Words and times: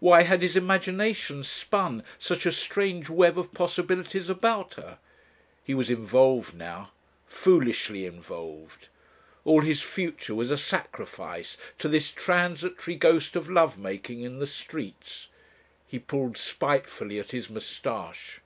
Why 0.00 0.24
had 0.24 0.42
his 0.42 0.54
imagination 0.54 1.42
spun 1.44 2.02
such 2.18 2.44
a 2.44 2.52
strange 2.52 3.08
web 3.08 3.38
of 3.38 3.54
possibilities 3.54 4.28
about 4.28 4.74
her? 4.74 4.98
He 5.64 5.72
was 5.72 5.88
involved 5.88 6.52
now, 6.52 6.90
foolishly 7.26 8.04
involved.... 8.04 8.88
All 9.46 9.62
his 9.62 9.80
future 9.80 10.34
was 10.34 10.50
a 10.50 10.58
sacrifice 10.58 11.56
to 11.78 11.88
this 11.88 12.10
transitory 12.12 12.96
ghost 12.98 13.34
of 13.34 13.48
love 13.48 13.78
making 13.78 14.20
in 14.20 14.40
the 14.40 14.46
streets. 14.46 15.28
He 15.86 15.98
pulled 15.98 16.36
spitefully 16.36 17.18
at 17.18 17.30
his 17.30 17.48
moustache. 17.48 18.40